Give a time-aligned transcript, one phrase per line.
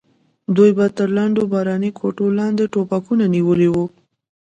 [0.55, 3.85] دوی به تر لندو باراني کوټو لاندې ټوپکونه نیولي وو.